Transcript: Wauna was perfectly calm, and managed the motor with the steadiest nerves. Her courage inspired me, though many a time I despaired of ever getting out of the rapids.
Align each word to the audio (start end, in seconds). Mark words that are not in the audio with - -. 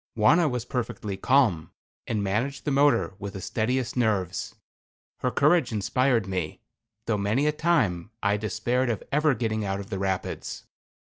Wauna 0.17 0.49
was 0.49 0.65
perfectly 0.65 1.15
calm, 1.15 1.69
and 2.07 2.23
managed 2.23 2.65
the 2.65 2.71
motor 2.71 3.13
with 3.19 3.33
the 3.33 3.39
steadiest 3.39 3.95
nerves. 3.95 4.55
Her 5.17 5.29
courage 5.29 5.71
inspired 5.71 6.25
me, 6.25 6.59
though 7.05 7.19
many 7.19 7.45
a 7.45 7.51
time 7.51 8.09
I 8.23 8.35
despaired 8.37 8.89
of 8.89 9.03
ever 9.11 9.35
getting 9.35 9.63
out 9.63 9.79
of 9.79 9.91
the 9.91 9.99
rapids. 9.99 10.63